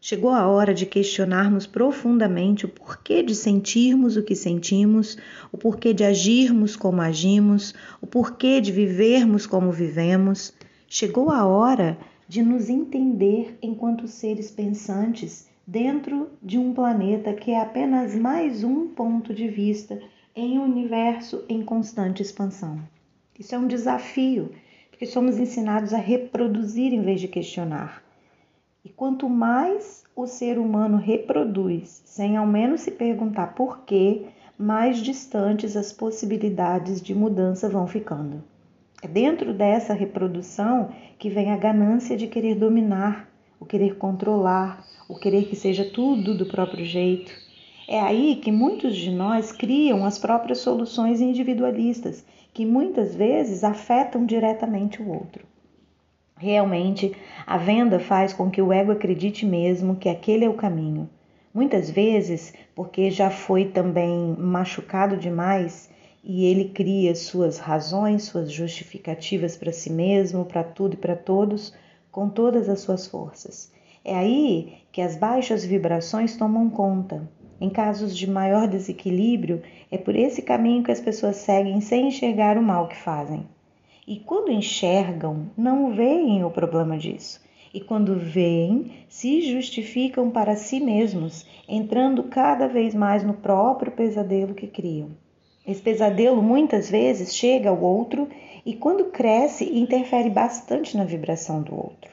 Chegou 0.00 0.30
a 0.30 0.46
hora 0.46 0.72
de 0.72 0.86
questionarmos 0.86 1.66
profundamente 1.66 2.64
o 2.64 2.68
porquê 2.68 3.20
de 3.20 3.34
sentirmos 3.34 4.16
o 4.16 4.22
que 4.22 4.36
sentimos, 4.36 5.18
o 5.50 5.58
porquê 5.58 5.92
de 5.92 6.04
agirmos 6.04 6.76
como 6.76 7.00
agimos, 7.00 7.74
o 8.00 8.06
porquê 8.06 8.60
de 8.60 8.70
vivermos 8.70 9.44
como 9.44 9.72
vivemos. 9.72 10.54
Chegou 10.86 11.30
a 11.30 11.44
hora 11.44 11.98
de 12.28 12.42
nos 12.42 12.68
entender 12.68 13.58
enquanto 13.60 14.06
seres 14.06 14.52
pensantes 14.52 15.48
dentro 15.66 16.30
de 16.40 16.58
um 16.58 16.72
planeta 16.72 17.32
que 17.32 17.50
é 17.50 17.60
apenas 17.60 18.14
mais 18.14 18.62
um 18.62 18.86
ponto 18.86 19.34
de 19.34 19.48
vista 19.48 20.00
em 20.34 20.60
um 20.60 20.62
universo 20.62 21.44
em 21.48 21.60
constante 21.62 22.22
expansão. 22.22 22.78
Isso 23.36 23.52
é 23.52 23.58
um 23.58 23.66
desafio, 23.66 24.52
porque 24.90 25.06
somos 25.06 25.38
ensinados 25.38 25.92
a 25.92 25.98
reproduzir 25.98 26.92
em 26.92 27.02
vez 27.02 27.20
de 27.20 27.26
questionar. 27.26 28.07
E 28.88 28.90
quanto 28.96 29.28
mais 29.28 30.02
o 30.16 30.26
ser 30.26 30.58
humano 30.58 30.96
reproduz, 30.96 32.00
sem 32.06 32.38
ao 32.38 32.46
menos 32.46 32.80
se 32.80 32.90
perguntar 32.90 33.48
por 33.48 33.80
quê, 33.80 34.28
mais 34.58 34.96
distantes 34.96 35.76
as 35.76 35.92
possibilidades 35.92 37.02
de 37.02 37.14
mudança 37.14 37.68
vão 37.68 37.86
ficando. 37.86 38.42
É 39.02 39.06
dentro 39.06 39.52
dessa 39.52 39.92
reprodução 39.92 40.88
que 41.18 41.28
vem 41.28 41.52
a 41.52 41.56
ganância 41.58 42.16
de 42.16 42.28
querer 42.28 42.54
dominar, 42.54 43.28
o 43.60 43.66
querer 43.66 43.98
controlar, 43.98 44.82
o 45.06 45.18
querer 45.18 45.44
que 45.44 45.54
seja 45.54 45.84
tudo 45.84 46.34
do 46.34 46.46
próprio 46.46 46.86
jeito. 46.86 47.30
É 47.86 48.00
aí 48.00 48.36
que 48.36 48.50
muitos 48.50 48.96
de 48.96 49.10
nós 49.10 49.52
criam 49.52 50.02
as 50.06 50.18
próprias 50.18 50.60
soluções 50.60 51.20
individualistas, 51.20 52.24
que 52.54 52.64
muitas 52.64 53.14
vezes 53.14 53.64
afetam 53.64 54.24
diretamente 54.24 55.02
o 55.02 55.10
outro. 55.10 55.47
Realmente, 56.40 57.16
a 57.44 57.58
venda 57.58 57.98
faz 57.98 58.32
com 58.32 58.48
que 58.48 58.62
o 58.62 58.72
ego 58.72 58.92
acredite 58.92 59.44
mesmo 59.44 59.96
que 59.96 60.08
aquele 60.08 60.44
é 60.44 60.48
o 60.48 60.54
caminho. 60.54 61.10
Muitas 61.52 61.90
vezes, 61.90 62.54
porque 62.76 63.10
já 63.10 63.28
foi 63.28 63.64
também 63.64 64.36
machucado 64.38 65.16
demais 65.16 65.90
e 66.22 66.44
ele 66.44 66.66
cria 66.66 67.16
suas 67.16 67.58
razões, 67.58 68.22
suas 68.22 68.52
justificativas 68.52 69.56
para 69.56 69.72
si 69.72 69.90
mesmo, 69.90 70.44
para 70.44 70.62
tudo 70.62 70.94
e 70.94 70.96
para 70.96 71.16
todos, 71.16 71.74
com 72.12 72.28
todas 72.28 72.68
as 72.68 72.78
suas 72.80 73.08
forças. 73.08 73.72
É 74.04 74.14
aí 74.14 74.74
que 74.92 75.00
as 75.00 75.16
baixas 75.16 75.64
vibrações 75.64 76.36
tomam 76.36 76.70
conta. 76.70 77.28
Em 77.60 77.68
casos 77.68 78.16
de 78.16 78.30
maior 78.30 78.68
desequilíbrio, 78.68 79.60
é 79.90 79.98
por 79.98 80.14
esse 80.14 80.42
caminho 80.42 80.84
que 80.84 80.92
as 80.92 81.00
pessoas 81.00 81.34
seguem 81.36 81.80
sem 81.80 82.06
enxergar 82.06 82.56
o 82.56 82.62
mal 82.62 82.86
que 82.86 82.96
fazem. 82.96 83.44
E 84.10 84.16
quando 84.20 84.50
enxergam, 84.50 85.50
não 85.54 85.92
veem 85.92 86.42
o 86.42 86.50
problema 86.50 86.96
disso. 86.96 87.42
E 87.74 87.78
quando 87.78 88.18
veem, 88.18 88.90
se 89.06 89.42
justificam 89.42 90.30
para 90.30 90.56
si 90.56 90.80
mesmos, 90.80 91.44
entrando 91.68 92.22
cada 92.22 92.66
vez 92.66 92.94
mais 92.94 93.22
no 93.22 93.34
próprio 93.34 93.92
pesadelo 93.92 94.54
que 94.54 94.66
criam. 94.66 95.10
Esse 95.66 95.82
pesadelo 95.82 96.42
muitas 96.42 96.88
vezes 96.88 97.34
chega 97.34 97.68
ao 97.68 97.78
outro 97.82 98.26
e, 98.64 98.72
quando 98.72 99.10
cresce, 99.10 99.78
interfere 99.78 100.30
bastante 100.30 100.96
na 100.96 101.04
vibração 101.04 101.60
do 101.60 101.74
outro. 101.74 102.10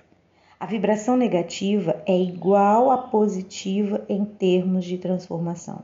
A 0.60 0.66
vibração 0.66 1.16
negativa 1.16 2.04
é 2.06 2.20
igual 2.22 2.92
à 2.92 2.98
positiva 2.98 4.04
em 4.10 4.26
termos 4.26 4.84
de 4.84 4.98
transformação. 4.98 5.82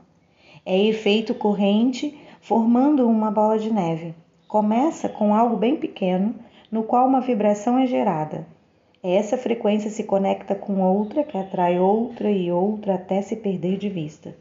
É 0.66 0.78
efeito 0.78 1.34
corrente 1.34 2.14
formando 2.42 3.08
uma 3.08 3.30
bola 3.30 3.58
de 3.58 3.72
neve. 3.72 4.14
Começa 4.52 5.08
com 5.08 5.34
algo 5.34 5.56
bem 5.56 5.76
pequeno, 5.76 6.34
no 6.70 6.82
qual 6.82 7.08
uma 7.08 7.22
vibração 7.22 7.78
é 7.78 7.86
gerada. 7.86 8.46
Essa 9.02 9.38
frequência 9.38 9.88
se 9.88 10.04
conecta 10.04 10.54
com 10.54 10.82
outra, 10.82 11.24
que 11.24 11.38
atrai 11.38 11.78
outra 11.78 12.30
e 12.30 12.52
outra 12.52 12.96
até 12.96 13.22
se 13.22 13.34
perder 13.34 13.78
de 13.78 13.88
vista. 13.88 14.36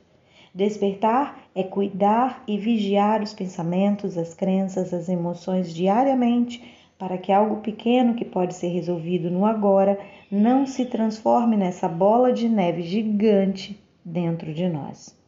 Despertar 0.53 1.39
é 1.55 1.63
cuidar 1.63 2.43
e 2.45 2.57
vigiar 2.57 3.23
os 3.23 3.31
pensamentos, 3.33 4.17
as 4.17 4.33
crenças, 4.33 4.93
as 4.93 5.07
emoções 5.07 5.73
diariamente 5.73 6.61
para 6.99 7.17
que 7.17 7.31
algo 7.31 7.61
pequeno 7.61 8.13
que 8.13 8.25
pode 8.25 8.53
ser 8.53 8.67
resolvido 8.67 9.31
no 9.31 9.45
agora 9.45 9.97
não 10.29 10.67
se 10.67 10.87
transforme 10.87 11.55
nessa 11.55 11.87
bola 11.87 12.33
de 12.33 12.49
neve 12.49 12.81
gigante 12.81 13.81
dentro 14.03 14.53
de 14.53 14.67
nós. 14.67 15.20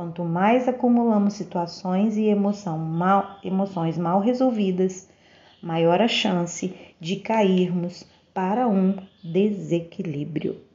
Quanto 0.00 0.24
mais 0.24 0.66
acumulamos 0.66 1.34
situações 1.34 2.16
e 2.16 2.24
mal, 2.78 3.38
emoções 3.44 3.98
mal 3.98 4.18
resolvidas, 4.18 5.10
maior 5.62 6.00
a 6.00 6.08
chance 6.08 6.74
de 6.98 7.16
cairmos 7.16 8.06
para 8.32 8.66
um 8.66 8.96
desequilíbrio. 9.22 10.69